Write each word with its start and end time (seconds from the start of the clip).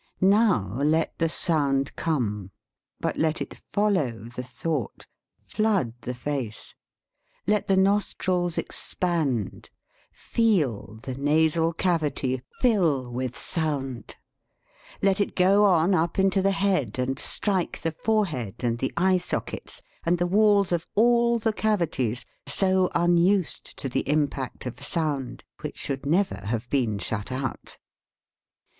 Now 0.19 0.81
let 0.83 1.15
the 1.19 1.29
sound 1.29 1.95
come, 1.95 2.49
but 2.99 3.17
let 3.17 3.39
it 3.39 3.53
follow 3.71 4.23
the 4.23 4.41
thought, 4.41 5.05
flood 5.45 5.93
the 6.01 6.15
face, 6.15 6.73
let 7.45 7.67
the 7.67 7.77
nostrils 7.77 8.57
ex 8.57 8.95
pand, 8.95 9.69
feel 10.11 10.95
the 11.03 11.13
nasal 11.13 11.71
cavity 11.73 12.41
fill 12.61 13.11
with 13.11 13.37
sound; 13.37 14.15
let 15.03 15.21
it 15.21 15.35
go 15.35 15.65
on 15.65 15.93
up 15.93 16.17
into 16.17 16.41
the 16.41 16.49
head 16.49 16.97
and 16.97 17.19
strike 17.19 17.79
the 17.81 17.91
forehead 17.91 18.63
and 18.63 18.79
the 18.79 18.91
eye 18.97 19.19
sockets 19.19 19.83
and 20.03 20.17
the 20.17 20.25
walls 20.25 20.71
of 20.71 20.87
all 20.95 21.37
the 21.37 21.53
cavities 21.53 22.25
so 22.47 22.89
unused 22.95 23.77
to 23.77 23.87
the 23.87 24.09
impact 24.09 24.65
of 24.65 24.83
sound, 24.83 25.43
which 25.59 25.77
should 25.77 26.07
never 26.07 26.43
have 26.47 26.67
been 26.71 26.97
shut 26.97 27.31
out. 27.31 27.77